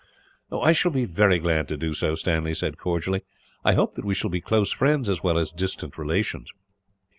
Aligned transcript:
"I 0.51 0.71
shall 0.71 0.89
be 0.89 1.05
very 1.05 1.37
glad 1.37 1.67
to 1.67 1.77
do 1.77 1.93
so," 1.93 2.15
Stanley 2.15 2.55
said, 2.55 2.79
cordially. 2.79 3.21
"I 3.63 3.73
hope 3.75 3.93
that 3.93 4.03
we 4.03 4.15
shall 4.15 4.31
be 4.31 4.41
close 4.41 4.71
friends, 4.71 5.07
as 5.07 5.21
well 5.21 5.37
as 5.37 5.51
distant 5.51 5.95
relations." 5.95 6.49